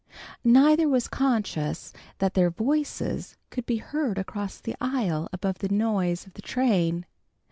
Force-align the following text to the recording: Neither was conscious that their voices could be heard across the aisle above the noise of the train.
Neither 0.43 0.89
was 0.89 1.07
conscious 1.07 1.93
that 2.17 2.33
their 2.33 2.49
voices 2.49 3.37
could 3.51 3.67
be 3.67 3.77
heard 3.77 4.17
across 4.17 4.59
the 4.59 4.73
aisle 4.81 5.29
above 5.31 5.59
the 5.59 5.69
noise 5.69 6.25
of 6.25 6.33
the 6.33 6.41
train. 6.41 7.05